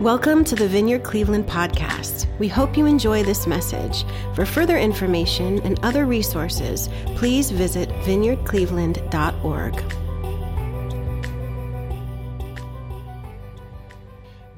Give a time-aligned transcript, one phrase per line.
[0.00, 2.26] Welcome to the Vineyard Cleveland podcast.
[2.38, 4.04] We hope you enjoy this message.
[4.34, 9.94] For further information and other resources, please visit vineyardcleveland.org.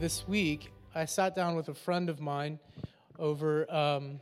[0.00, 2.58] This week, I sat down with a friend of mine
[3.18, 4.20] over um,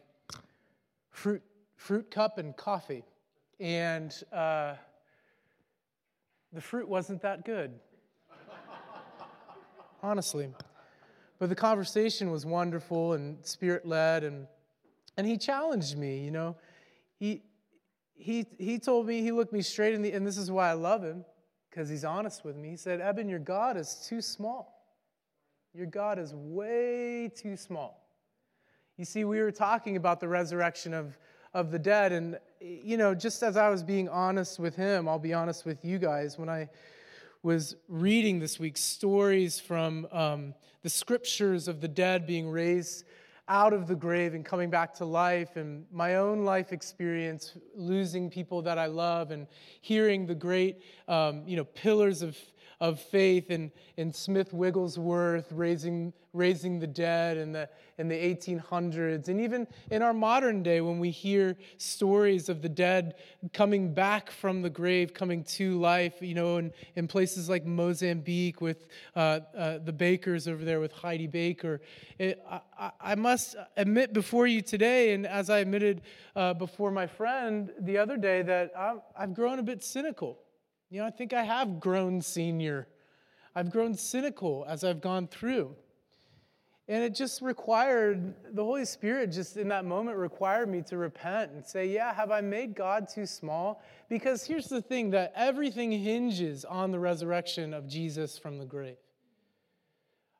[1.11, 1.43] fruit,
[1.77, 3.05] fruit cup and coffee,
[3.61, 4.75] and uh,
[6.53, 7.79] the fruit wasn't that good.
[10.05, 10.51] Honestly.
[11.39, 14.47] But the conversation was wonderful and spirit led, and,
[15.17, 16.57] and he challenged me, you know.
[17.19, 17.43] He,
[18.13, 20.75] he, he told me, he looked me straight in the, and this is why I
[20.75, 21.25] love him,
[21.71, 22.69] because he's honest with me.
[22.69, 24.85] He said, Eben, your God is too small.
[25.73, 28.07] Your God is way too small.
[28.99, 31.17] You see, we were talking about the resurrection of,
[31.55, 35.19] of the dead, and, you know, just as I was being honest with him, I'll
[35.19, 36.39] be honest with you guys.
[36.39, 36.69] When I
[37.45, 43.05] was reading this week stories from um, the scriptures of the dead being raised
[43.49, 48.31] out of the grave and coming back to life, and my own life experience losing
[48.31, 49.47] people that I love, and
[49.83, 52.39] hearing the great, um, you know, pillars of
[52.81, 59.29] of faith in, in Smith Wigglesworth raising, raising the dead in the, in the 1800s.
[59.29, 63.15] And even in our modern day, when we hear stories of the dead
[63.53, 68.61] coming back from the grave, coming to life, you know, in, in places like Mozambique
[68.61, 71.81] with uh, uh, the Bakers over there with Heidi Baker.
[72.19, 72.45] It,
[72.79, 76.03] I, I, must admit before you today, and as I admitted
[76.37, 80.39] uh, before my friend the other day, that i I've grown a bit cynical
[80.95, 82.87] you know, I think I have grown senior.
[83.57, 85.75] I've grown cynical as I've gone through.
[86.87, 91.51] And it just required, the Holy Spirit just in that moment required me to repent
[91.51, 93.83] and say, Yeah, have I made God too small?
[94.09, 98.99] Because here's the thing that everything hinges on the resurrection of Jesus from the grave.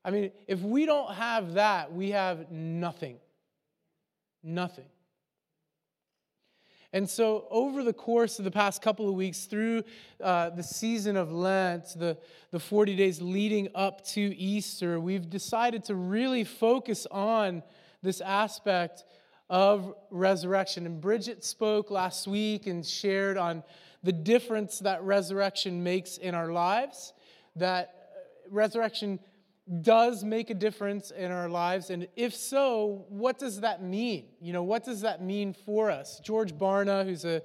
[0.05, 3.17] I mean, if we don't have that, we have nothing.
[4.45, 4.87] Nothing.
[6.95, 9.83] And so, over the course of the past couple of weeks, through
[10.23, 12.17] uh, the season of Lent, the,
[12.53, 17.65] the 40 days leading up to Easter, we've decided to really focus on
[18.01, 19.03] this aspect
[19.51, 20.87] of resurrection.
[20.87, 23.65] And Bridget spoke last week and shared on
[24.05, 27.13] the difference that resurrection makes in our lives,
[27.57, 27.93] that
[28.49, 29.19] resurrection
[29.81, 31.89] does make a difference in our lives?
[31.91, 34.27] And if so, what does that mean?
[34.41, 36.21] You know, what does that mean for us?
[36.21, 37.41] George Barna, who's a,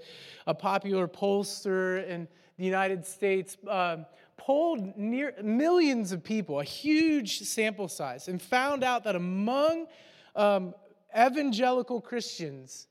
[0.45, 2.27] a popular pollster in
[2.57, 8.83] the United States, um, polled near millions of people, a huge sample size, and found
[8.83, 9.87] out that among
[10.35, 10.73] um,
[11.17, 12.87] evangelical Christians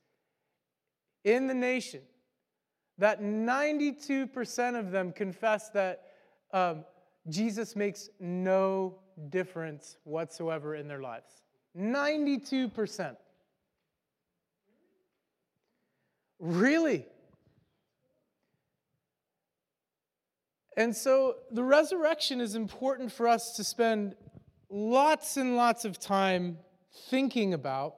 [1.24, 2.00] in the nation,
[2.96, 6.04] that 92% of them confess that
[6.52, 6.84] um,
[7.28, 9.00] Jesus makes no
[9.30, 11.42] difference whatsoever in their lives.
[11.76, 13.16] 92%.
[16.40, 17.06] Really?
[20.76, 24.14] And so the resurrection is important for us to spend
[24.70, 26.58] lots and lots of time
[27.08, 27.96] thinking about,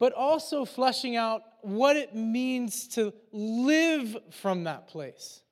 [0.00, 5.42] but also fleshing out what it means to live from that place,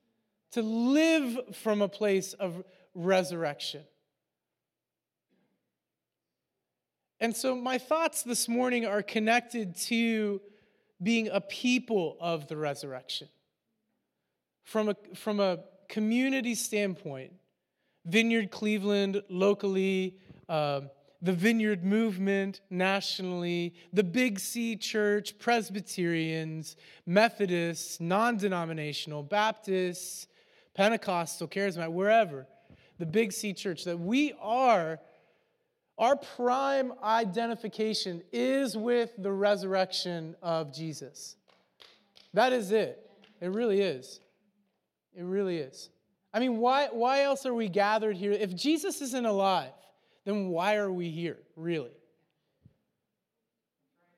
[0.52, 3.84] to live from a place of resurrection.
[7.22, 10.40] And so, my thoughts this morning are connected to
[11.02, 13.28] being a people of the resurrection.
[14.64, 17.32] From a, from a community standpoint,
[18.06, 20.16] Vineyard Cleveland locally,
[20.48, 20.82] uh,
[21.20, 30.26] the Vineyard Movement nationally, the Big C Church, Presbyterians, Methodists, non denominational, Baptists,
[30.72, 32.46] Pentecostal, Charismatic, wherever,
[32.98, 34.98] the Big C Church, that we are
[36.00, 41.36] our prime identification is with the resurrection of Jesus.
[42.32, 43.06] That is it.
[43.40, 44.18] It really is.
[45.14, 45.90] It really is.
[46.32, 48.32] I mean, why, why else are we gathered here?
[48.32, 49.72] If Jesus isn't alive,
[50.24, 51.90] then why are we here, really?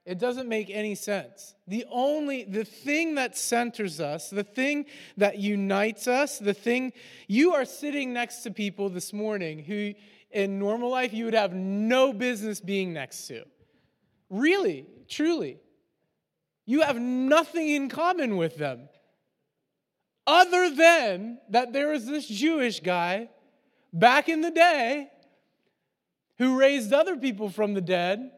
[0.04, 1.54] It doesn't make any sense.
[1.66, 4.86] The only, the thing that centers us, the thing
[5.16, 6.92] that unites us, the thing,
[7.26, 9.94] you are sitting next to people this morning who
[10.32, 13.44] in normal life you would have no business being next to.
[14.30, 15.58] Really, truly.
[16.64, 18.88] You have nothing in common with them
[20.26, 23.28] other than that there was this Jewish guy
[23.92, 25.08] back in the day
[26.38, 28.30] who raised other people from the dead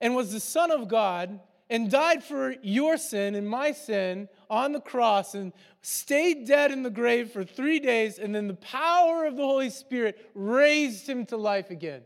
[0.00, 4.72] and was the Son of God and died for your sin and my sin on
[4.72, 5.52] the cross and
[5.82, 9.70] stayed dead in the grave for three days, and then the power of the Holy
[9.70, 12.02] Spirit raised him to life again.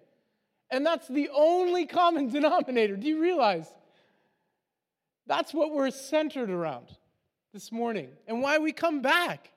[0.71, 2.97] And that's the only common denominator.
[2.97, 3.67] Do you realize?
[5.27, 6.87] That's what we're centered around
[7.53, 9.51] this morning and why we come back.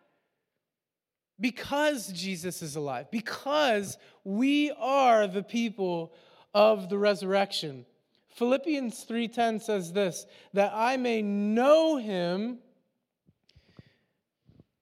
[1.40, 6.14] Because Jesus is alive, because we are the people
[6.54, 7.86] of the resurrection.
[8.30, 12.60] Philippians 3:10 says this, that I may know him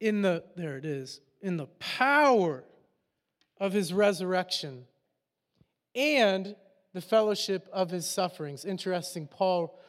[0.03, 2.65] in the there it is, in the power
[3.57, 4.83] of his resurrection
[5.95, 6.57] and
[6.93, 8.65] the fellowship of his sufferings.
[8.65, 9.79] Interesting, Paul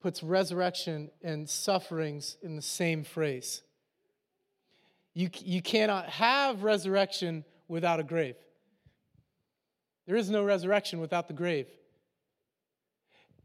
[0.00, 3.62] puts resurrection and sufferings in the same phrase.
[5.14, 8.34] You, you cannot have resurrection without a grave.
[10.06, 11.68] There is no resurrection without the grave.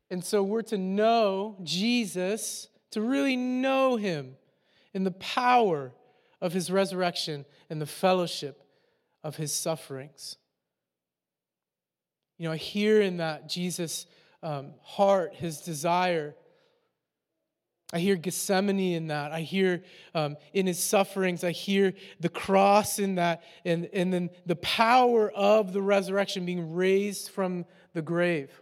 [0.09, 4.35] And so we're to know Jesus, to really know him
[4.95, 5.93] in the power
[6.41, 8.63] of his resurrection and the fellowship
[9.23, 10.37] of his sufferings.
[12.37, 14.05] You know, I hear in that Jesus'
[14.41, 16.35] um, heart, his desire.
[17.91, 19.31] I hear Gethsemane in that.
[19.31, 19.83] I hear
[20.15, 25.29] um, in his sufferings, I hear the cross in that, and, and then the power
[25.31, 28.61] of the resurrection being raised from the grave.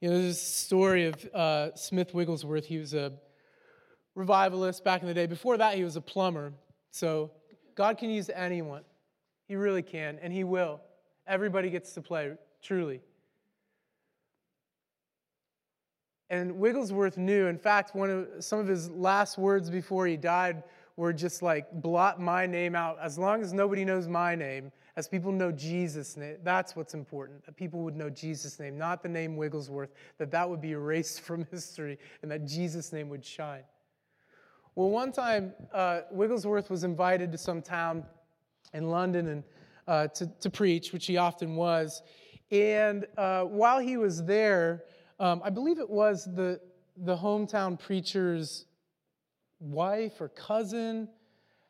[0.00, 2.66] You know, there's a story of uh, Smith Wigglesworth.
[2.66, 3.12] He was a
[4.14, 5.26] revivalist back in the day.
[5.26, 6.52] Before that, he was a plumber.
[6.90, 7.30] So
[7.74, 8.82] God can use anyone.
[9.48, 10.80] He really can, and He will.
[11.26, 12.32] Everybody gets to play,
[12.62, 13.00] truly.
[16.28, 20.64] And Wigglesworth knew, in fact, one of some of his last words before he died
[20.96, 22.98] were just like, blot my name out.
[23.00, 27.44] As long as nobody knows my name, as people know Jesus' name, that's what's important.
[27.44, 31.20] That people would know Jesus' name, not the name Wigglesworth, that that would be erased
[31.26, 33.62] from history and that Jesus' name would shine.
[34.74, 38.04] Well, one time, uh, Wigglesworth was invited to some town
[38.72, 39.44] in London and,
[39.86, 42.02] uh, to, to preach, which he often was.
[42.50, 44.84] And uh, while he was there,
[45.18, 46.60] um, I believe it was the,
[46.96, 48.66] the hometown preacher's
[49.60, 51.08] wife or cousin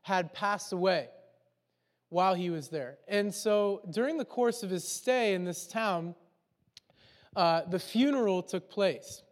[0.03, 1.09] had passed away
[2.09, 2.99] while he was there.
[3.09, 6.15] And so during the course of his stay in this town,
[7.35, 9.23] uh, the funeral took place.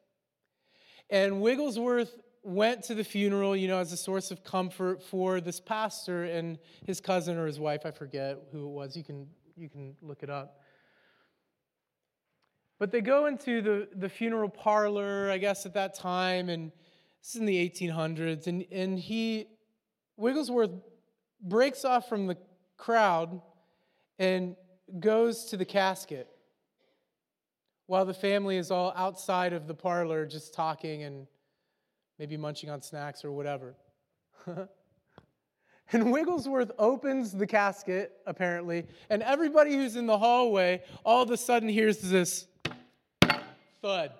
[1.11, 5.61] And Wigglesworth went to the funeral, you know, as a source of comfort for this
[5.61, 8.97] pastor and his cousin or his wife, I forget who it was.
[8.97, 10.61] You can, you can look it up.
[12.79, 16.73] But they go into the, the funeral parlor, I guess, at that time, and
[17.23, 19.47] this is in the 1800s, and, and he,
[20.19, 20.73] Wigglesworth,
[21.41, 22.37] breaks off from the
[22.77, 23.41] crowd
[24.19, 24.57] and
[25.01, 26.29] goes to the casket
[27.87, 31.27] while the family is all outside of the parlor just talking and
[32.19, 33.75] maybe munching on snacks or whatever.
[35.93, 41.37] and Wigglesworth opens the casket, apparently, and everybody who's in the hallway all of a
[41.37, 42.47] sudden hears this
[43.83, 44.13] thud.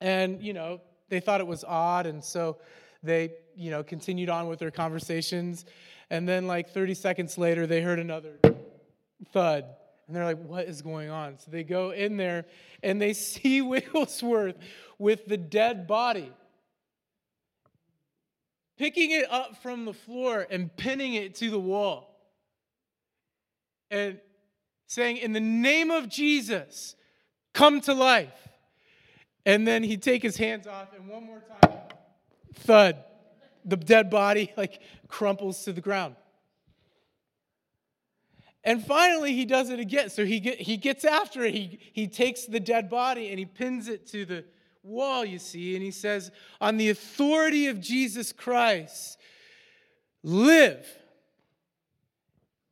[0.00, 2.58] And, you know, they thought it was odd, and so
[3.02, 5.64] they, you know, continued on with their conversations.
[6.10, 8.38] And then, like 30 seconds later, they heard another
[9.32, 9.64] thud.
[10.06, 11.38] And they're like, what is going on?
[11.38, 12.44] So they go in there
[12.82, 14.56] and they see Wigglesworth
[14.98, 16.32] with the dead body,
[18.76, 22.10] picking it up from the floor and pinning it to the wall.
[23.90, 24.18] And
[24.86, 26.96] saying, In the name of Jesus,
[27.52, 28.32] come to life.
[29.46, 31.72] And then he'd take his hands off, and one more time,
[32.54, 32.96] thud
[33.64, 36.16] the dead body like crumples to the ground.
[38.66, 40.08] And finally, he does it again.
[40.08, 41.52] So he, get, he gets after it.
[41.52, 44.44] He, he takes the dead body and he pins it to the
[44.82, 46.30] wall, you see, and he says,
[46.62, 49.18] On the authority of Jesus Christ,
[50.22, 50.86] live.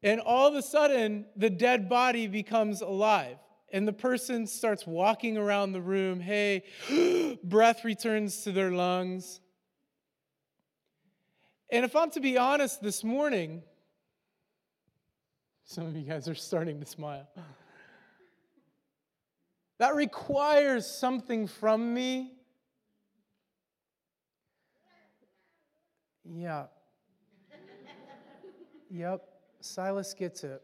[0.03, 3.37] And all of a sudden, the dead body becomes alive.
[3.71, 6.21] And the person starts walking around the room.
[6.21, 6.65] Hey,
[7.45, 9.42] breath returns to their lungs.
[11.73, 13.63] And if I'm to be honest this morning,
[15.65, 17.27] some of you guys are starting to smile.
[19.79, 22.35] That requires something from me.
[26.31, 26.65] Yeah.
[28.91, 29.23] Yep,
[29.63, 30.61] Silas gets it.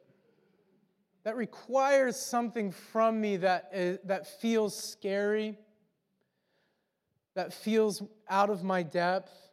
[1.25, 5.57] That requires something from me that, is, that feels scary,
[7.35, 9.48] that feels out of my depth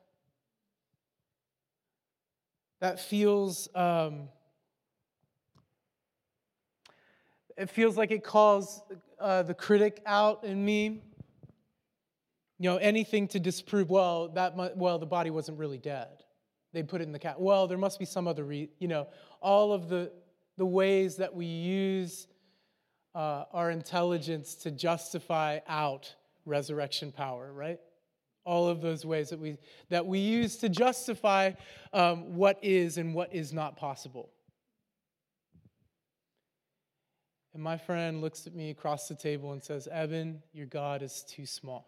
[2.80, 4.30] that feels um,
[7.58, 8.82] it feels like it calls
[9.20, 11.02] uh, the critic out in me.
[12.60, 16.24] You know anything to disprove well that mu- well the body wasn't really dead.
[16.74, 19.08] They put it in the cat well there must be some other re- you know
[19.42, 20.12] all of the
[20.58, 22.28] the ways that we use
[23.14, 26.16] uh, our intelligence to justify out
[26.46, 27.80] resurrection power right?
[28.46, 29.58] All of those ways that we,
[29.90, 31.52] that we use to justify
[31.94, 34.30] um, what is and what is not possible.
[37.56, 41.24] And my friend looks at me across the table and says, Evan, your God is
[41.28, 41.88] too small.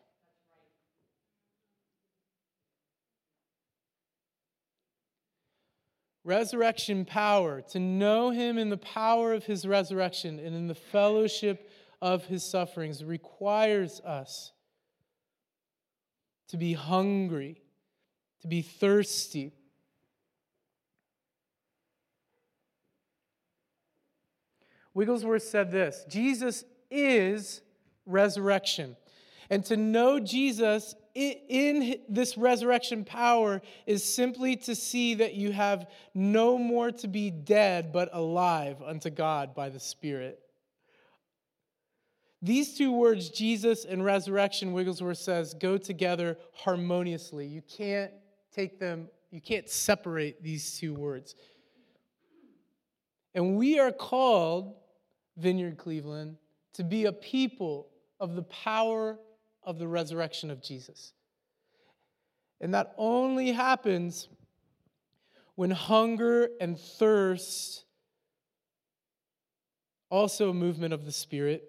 [6.24, 11.70] Resurrection power, to know him in the power of his resurrection and in the fellowship
[12.02, 14.52] of his sufferings, requires us
[16.50, 17.62] to be hungry,
[18.42, 19.54] to be thirsty
[24.98, 27.62] Wigglesworth said this Jesus is
[28.08, 28.98] resurrection.
[29.52, 35.86] And to know Jesus in this resurrection power is simply to see that you have
[36.16, 40.42] no more to be dead, but alive unto God by the Spirit.
[42.42, 47.48] These two words, Jesus and resurrection, Wigglesworth says, go together harmoniously.
[47.48, 48.12] You can't
[48.54, 51.36] take them, you can't separate these two words.
[53.34, 54.76] And we are called
[55.36, 56.38] Vineyard Cleveland
[56.74, 57.88] to be a people
[58.20, 59.18] of the power
[59.64, 61.14] of the resurrection of Jesus.
[62.62, 64.30] And that only happens
[65.56, 67.84] when hunger and thirst,
[70.10, 71.68] also a movement of the Spirit,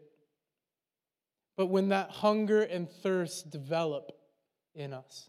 [1.59, 4.13] but when that hunger and thirst develop
[4.77, 5.29] in us.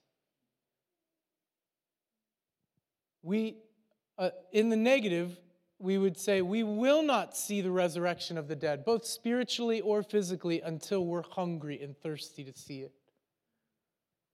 [3.24, 3.58] We,
[4.20, 5.40] uh, in the negative,
[5.80, 10.04] we would say we will not see the resurrection of the dead, both spiritually or
[10.04, 12.94] physically, until we're hungry and thirsty to see it.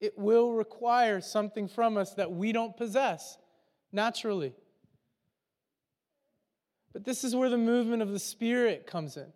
[0.02, 3.38] It will require something from us that we don't possess
[3.94, 4.54] naturally.
[6.92, 9.32] But this is where the movement of the Spirit comes in,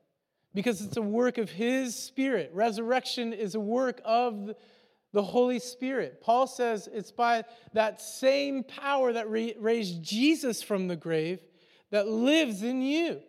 [0.54, 2.52] because it's a work of His Spirit.
[2.54, 4.56] Resurrection is a work of
[5.12, 6.22] the Holy Spirit.
[6.22, 11.40] Paul says it's by that same power that raised Jesus from the grave
[11.92, 13.22] that lives in you.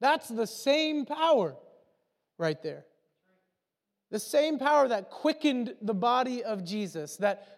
[0.00, 1.56] That's the same power
[2.38, 2.84] right there.
[4.10, 7.48] The same power that quickened the body of Jesus, that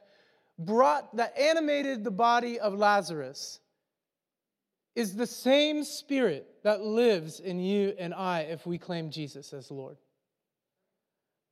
[0.58, 3.60] brought, that animated the body of Lazarus,
[4.96, 9.70] is the same spirit that lives in you and I if we claim Jesus as
[9.70, 9.98] Lord.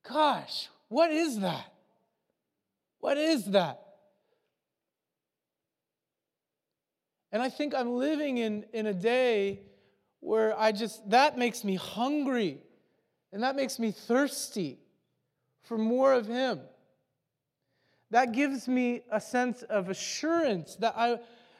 [0.09, 1.71] Gosh, what is that?
[2.99, 3.81] What is that?
[7.31, 9.61] And I think I'm living in, in a day
[10.21, 12.63] where I just, that makes me hungry
[13.31, 14.79] and that makes me thirsty
[15.61, 16.61] for more of Him.
[18.09, 21.19] That gives me a sense of assurance that, I,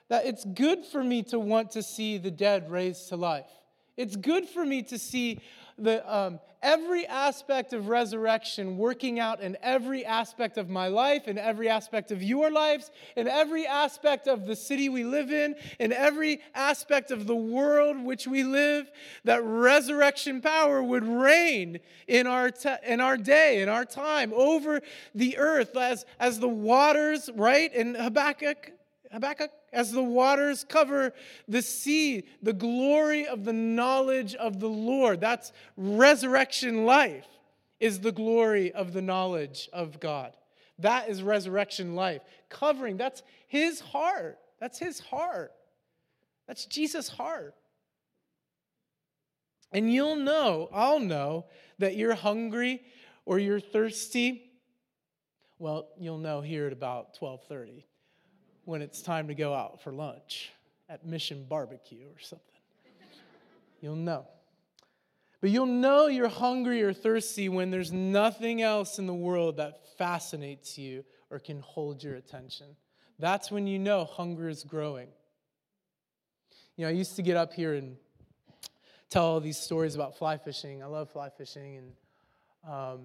[0.10, 3.50] that it's good for me to want to see the dead raised to life.
[3.98, 5.42] It's good for me to see
[5.78, 11.38] the, um, every aspect of resurrection working out in every aspect of my life, in
[11.38, 15.94] every aspect of your lives, in every aspect of the city we live in, in
[15.94, 18.90] every aspect of the world which we live,
[19.26, 24.82] that resurrection power would reign in our, te- in our day, in our time, over
[25.14, 27.74] the earth as, as the waters, right?
[27.74, 28.72] In Habakkuk,
[29.12, 31.14] Habakkuk, as the waters cover
[31.50, 35.20] the sea, the glory of the knowledge of the Lord.
[35.20, 37.28] That's resurrection life,
[37.80, 40.34] is the glory of the knowledge of God.
[40.80, 42.22] That is resurrection life.
[42.50, 44.40] Covering, that's his heart.
[44.60, 45.52] That's his heart.
[46.48, 47.54] That's Jesus' heart.
[49.74, 51.46] And you'll know, I'll know,
[51.80, 52.82] that you're hungry
[53.26, 54.42] or you're thirsty.
[55.60, 57.86] Well, you'll know here at about 1230
[58.66, 60.52] when it's time to go out for lunch
[60.90, 62.46] at Mission Barbecue or something.
[63.82, 64.28] You'll know.
[65.42, 69.82] But you'll know you're hungry or thirsty when there's nothing else in the world that
[69.98, 72.68] fascinates you or can hold your attention.
[73.20, 75.08] That's when you know hunger is growing.
[76.76, 77.96] You know, I used to get up here and
[79.10, 80.84] tell all these stories about fly fishing.
[80.84, 81.92] I love fly fishing, and
[82.68, 83.00] um,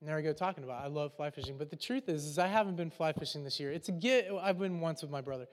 [0.00, 0.84] and there I go talking about.
[0.84, 3.58] I love fly fishing, but the truth is, is I haven't been fly fishing this
[3.58, 3.72] year.
[3.72, 4.28] It's a gift.
[4.42, 5.46] I've been once with my brother,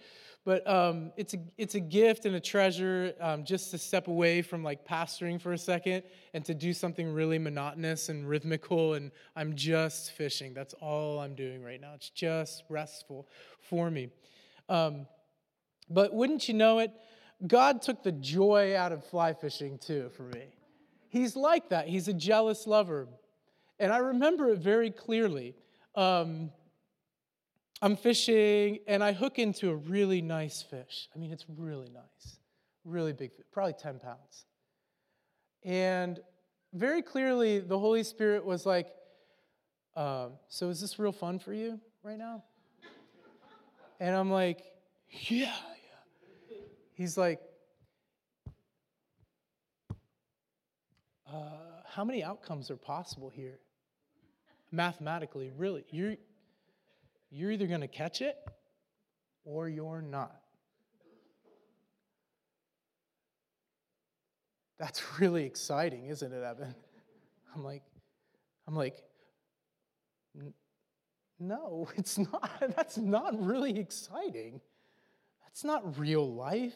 [0.44, 4.42] but um, it's a it's a gift and a treasure um, just to step away
[4.42, 8.96] from like pastoring for a second and to do something really monotonous and rhythmical.
[8.96, 10.54] And I'm just fishing.
[10.54, 11.94] That's all I'm doing right now.
[11.96, 13.30] It's just restful
[13.62, 14.10] for me.
[14.68, 15.08] Um,
[15.90, 16.92] but wouldn't you know it?
[17.48, 20.44] God took the joy out of fly fishing too for me.
[21.08, 21.88] he's like that.
[21.88, 23.08] He's a jealous lover.
[23.80, 25.56] And I remember it very clearly.
[25.96, 26.52] Um,
[27.82, 31.10] I'm fishing and I hook into a really nice fish.
[31.14, 32.38] I mean, it's really nice,
[32.86, 34.46] really big, probably 10 pounds.
[35.64, 36.20] And
[36.74, 38.88] very clearly, the Holy Spirit was like,
[39.96, 42.44] um, So is this real fun for you right now?
[44.00, 44.64] And I'm like,
[45.10, 45.52] Yeah,
[46.50, 46.58] yeah.
[46.94, 47.42] He's like,
[51.32, 51.63] uh,
[51.94, 53.60] How many outcomes are possible here?
[54.72, 55.84] Mathematically, really.
[55.92, 56.16] You're,
[57.30, 58.36] you're either going to catch it
[59.46, 60.42] or you're not.
[64.80, 66.74] That's really exciting, isn't it, Evan?
[67.54, 67.84] I'm like,
[68.68, 69.04] I'm like,
[71.40, 72.50] no, it's not.
[72.76, 74.62] That's not really exciting.
[75.44, 76.74] That's not real life.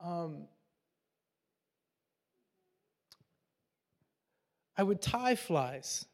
[0.00, 0.48] Um,
[4.76, 6.06] I would tie flies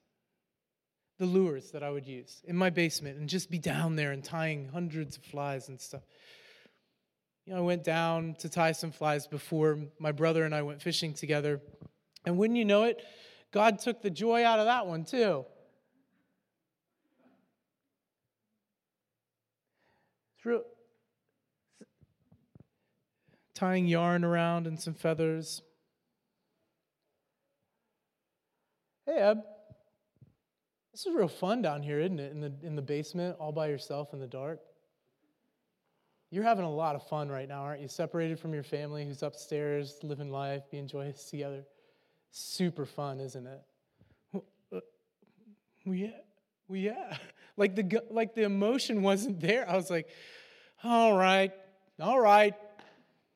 [1.18, 4.24] the lures that I would use in my basement and just be down there and
[4.24, 6.02] tying hundreds of flies and stuff.
[7.44, 10.80] You know, I went down to tie some flies before my brother and I went
[10.80, 11.60] fishing together.
[12.24, 13.02] And wouldn't you know it,
[13.52, 15.44] God took the joy out of that one too.
[20.42, 20.62] Through
[23.54, 25.60] tying yarn around and some feathers.
[29.10, 29.40] Hey, Eb.
[30.92, 32.30] This is real fun down here, isn't it?
[32.30, 34.60] In the, in the basement, all by yourself in the dark.
[36.30, 37.88] You're having a lot of fun right now, aren't you?
[37.88, 41.64] Separated from your family who's upstairs, living life, being joyous together.
[42.30, 43.60] Super fun, isn't it?
[44.32, 44.80] Well, uh,
[45.86, 46.10] yeah,
[46.68, 47.16] well, yeah.
[47.56, 49.68] Like the, like the emotion wasn't there.
[49.68, 50.08] I was like,
[50.84, 51.52] all right,
[51.98, 52.54] all right.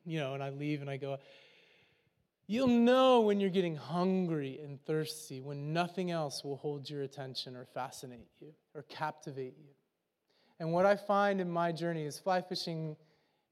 [0.05, 1.17] You know, and I leave and I go,
[2.47, 7.55] You'll know when you're getting hungry and thirsty, when nothing else will hold your attention
[7.55, 9.73] or fascinate you or captivate you.
[10.59, 12.95] And what I find in my journey is fly fishing,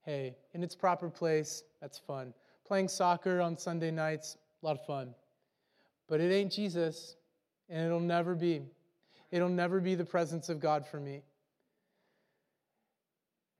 [0.02, 2.32] hey, in its proper place, that's fun.
[2.64, 5.14] Playing soccer on Sunday nights, a lot of fun.
[6.08, 7.16] But it ain't Jesus,
[7.68, 8.62] and it'll never be.
[9.32, 11.22] It'll never be the presence of God for me.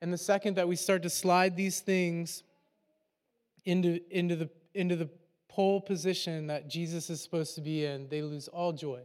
[0.01, 2.45] And the second that we start to slide these things
[3.65, 5.09] into, into, the, into the
[5.55, 9.01] pole position that Jesus is supposed to be in, they lose all joy.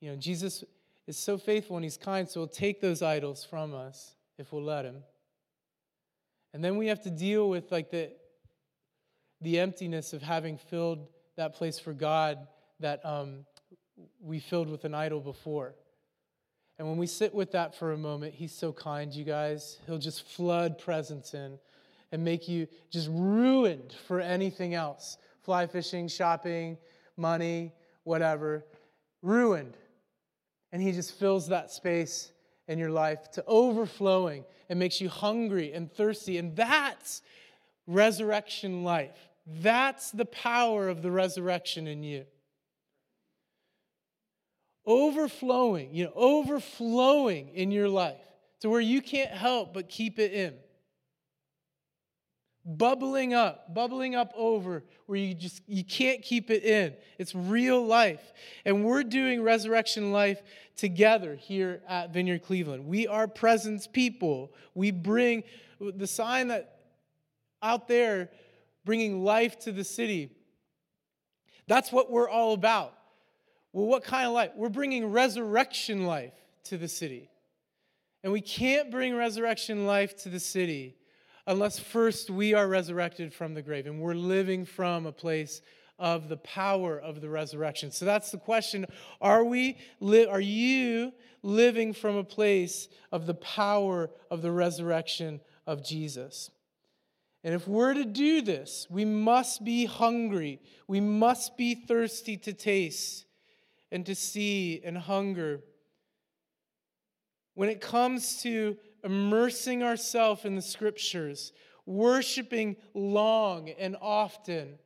[0.00, 0.64] You know, Jesus
[1.06, 4.62] is so faithful and he's kind, so he'll take those idols from us if we'll
[4.62, 5.02] let him.
[6.54, 8.12] And then we have to deal with like the
[9.42, 11.06] the emptiness of having filled
[11.36, 12.38] that place for God
[12.80, 13.44] that um,
[14.22, 15.74] we filled with an idol before.
[16.78, 19.78] And when we sit with that for a moment, He's so kind, you guys.
[19.84, 21.58] He'll just flood presence in
[22.16, 26.78] and make you just ruined for anything else fly fishing, shopping,
[27.18, 27.74] money,
[28.04, 28.64] whatever.
[29.20, 29.76] Ruined.
[30.72, 32.32] And He just fills that space
[32.68, 36.38] in your life to overflowing and makes you hungry and thirsty.
[36.38, 37.20] And that's
[37.86, 39.28] resurrection life.
[39.46, 42.24] That's the power of the resurrection in you.
[44.86, 48.26] Overflowing, you know, overflowing in your life
[48.60, 50.54] to where you can't help but keep it in
[52.66, 56.94] bubbling up, bubbling up over where you just you can't keep it in.
[57.18, 58.32] It's real life.
[58.64, 60.42] And we're doing resurrection life
[60.76, 62.86] together here at Vineyard Cleveland.
[62.86, 64.52] We are presence people.
[64.74, 65.44] We bring
[65.80, 66.80] the sign that
[67.62, 68.30] out there
[68.84, 70.30] bringing life to the city.
[71.68, 72.94] That's what we're all about.
[73.72, 74.50] Well, what kind of life?
[74.56, 76.32] We're bringing resurrection life
[76.64, 77.30] to the city.
[78.24, 80.96] And we can't bring resurrection life to the city
[81.46, 85.62] unless first we are resurrected from the grave and we're living from a place
[85.98, 87.90] of the power of the resurrection.
[87.90, 88.86] So that's the question.
[89.20, 95.40] Are we li- are you living from a place of the power of the resurrection
[95.66, 96.50] of Jesus?
[97.44, 100.60] And if we're to do this, we must be hungry.
[100.88, 103.24] We must be thirsty to taste
[103.92, 105.60] and to see and hunger.
[107.54, 111.52] When it comes to immersing ourselves in the scriptures,
[111.86, 114.78] worshiping long and often,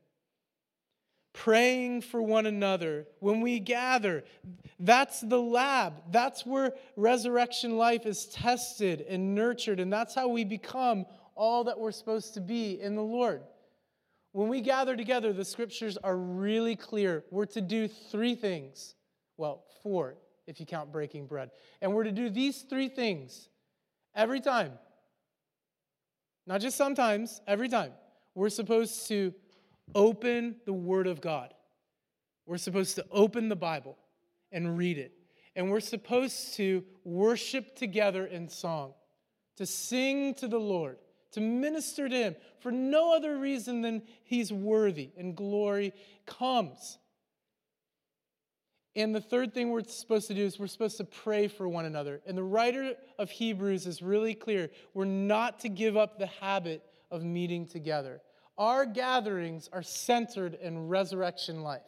[1.32, 3.06] praying for one another.
[3.20, 4.22] When we gather,
[4.78, 5.94] that's the lab.
[6.10, 11.80] That's where resurrection life is tested and nurtured, and that's how we become all that
[11.80, 13.42] we're supposed to be in the Lord.
[14.32, 17.24] When we gather together, the scriptures are really clear.
[17.30, 18.94] We're to do three things.
[19.38, 21.50] Well, four if you count breaking bread.
[21.80, 23.49] And we're to do these three things
[24.14, 24.72] Every time.
[26.46, 27.92] Not just sometimes, every time.
[28.34, 29.34] We're supposed to
[29.94, 31.54] open the Word of God.
[32.46, 33.96] We're supposed to open the Bible
[34.50, 35.12] and read it.
[35.56, 38.94] And we're supposed to worship together in song,
[39.56, 40.98] to sing to the Lord,
[41.32, 45.92] to minister to Him for no other reason than He's worthy and glory
[46.26, 46.98] comes.
[48.96, 51.84] And the third thing we're supposed to do is we're supposed to pray for one
[51.84, 52.20] another.
[52.26, 54.70] And the writer of Hebrews is really clear.
[54.94, 58.20] We're not to give up the habit of meeting together.
[58.58, 61.82] Our gatherings are centered in resurrection life.